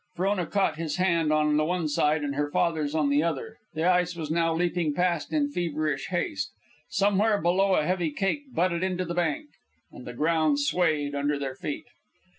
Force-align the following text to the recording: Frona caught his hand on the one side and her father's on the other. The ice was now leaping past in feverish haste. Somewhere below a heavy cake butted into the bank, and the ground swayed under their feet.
Frona 0.15 0.47
caught 0.47 0.77
his 0.77 0.95
hand 0.95 1.31
on 1.31 1.57
the 1.57 1.63
one 1.63 1.87
side 1.87 2.23
and 2.23 2.33
her 2.33 2.49
father's 2.49 2.95
on 2.95 3.09
the 3.11 3.21
other. 3.21 3.57
The 3.75 3.83
ice 3.83 4.15
was 4.15 4.31
now 4.31 4.51
leaping 4.51 4.95
past 4.95 5.31
in 5.31 5.51
feverish 5.51 6.07
haste. 6.07 6.49
Somewhere 6.89 7.39
below 7.39 7.75
a 7.75 7.85
heavy 7.85 8.09
cake 8.09 8.51
butted 8.51 8.81
into 8.81 9.05
the 9.05 9.13
bank, 9.13 9.49
and 9.91 10.07
the 10.07 10.13
ground 10.15 10.59
swayed 10.59 11.13
under 11.13 11.37
their 11.37 11.53
feet. 11.53 11.85